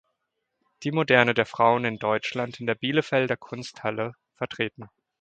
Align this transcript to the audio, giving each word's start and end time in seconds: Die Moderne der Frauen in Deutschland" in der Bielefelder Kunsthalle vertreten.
Die 0.81 0.91
Moderne 0.91 1.35
der 1.35 1.45
Frauen 1.45 1.85
in 1.85 1.99
Deutschland" 1.99 2.59
in 2.59 2.65
der 2.65 2.73
Bielefelder 2.73 3.37
Kunsthalle 3.37 4.13
vertreten. 4.33 4.89